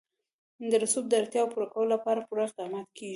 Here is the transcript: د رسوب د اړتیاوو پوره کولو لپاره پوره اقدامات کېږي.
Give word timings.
د 0.69 0.71
رسوب 0.83 1.05
د 1.09 1.13
اړتیاوو 1.21 1.51
پوره 1.53 1.67
کولو 1.73 1.93
لپاره 1.95 2.25
پوره 2.27 2.43
اقدامات 2.47 2.87
کېږي. 2.97 3.09